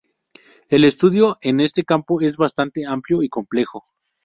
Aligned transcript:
El 0.69 0.83
estudio 0.83 1.37
en 1.43 1.59
este 1.59 1.83
campo 1.83 2.21
es 2.21 2.35
bastante 2.35 2.87
amplio 2.87 3.21
y 3.21 3.29
complejo... 3.29 3.83